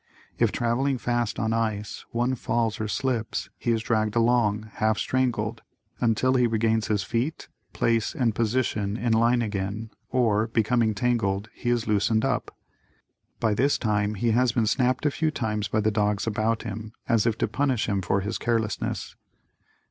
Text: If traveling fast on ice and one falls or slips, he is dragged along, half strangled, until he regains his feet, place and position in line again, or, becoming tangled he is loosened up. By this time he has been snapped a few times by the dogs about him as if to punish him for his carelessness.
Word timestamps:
If 0.39 0.51
traveling 0.51 0.97
fast 0.97 1.37
on 1.37 1.53
ice 1.53 2.05
and 2.05 2.11
one 2.15 2.33
falls 2.33 2.81
or 2.81 2.87
slips, 2.87 3.51
he 3.59 3.69
is 3.69 3.83
dragged 3.83 4.15
along, 4.15 4.63
half 4.77 4.97
strangled, 4.97 5.61
until 5.99 6.33
he 6.33 6.47
regains 6.47 6.87
his 6.87 7.03
feet, 7.03 7.49
place 7.71 8.15
and 8.15 8.33
position 8.33 8.97
in 8.97 9.13
line 9.13 9.43
again, 9.43 9.91
or, 10.09 10.47
becoming 10.47 10.95
tangled 10.95 11.49
he 11.53 11.69
is 11.69 11.85
loosened 11.85 12.25
up. 12.25 12.51
By 13.39 13.53
this 13.53 13.77
time 13.77 14.15
he 14.15 14.31
has 14.31 14.53
been 14.53 14.65
snapped 14.65 15.05
a 15.05 15.11
few 15.11 15.29
times 15.29 15.67
by 15.67 15.81
the 15.81 15.91
dogs 15.91 16.25
about 16.25 16.63
him 16.63 16.93
as 17.07 17.27
if 17.27 17.37
to 17.37 17.47
punish 17.47 17.87
him 17.87 18.01
for 18.01 18.21
his 18.21 18.39
carelessness. 18.39 19.15